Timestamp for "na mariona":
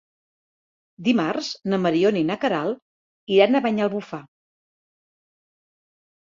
1.73-2.19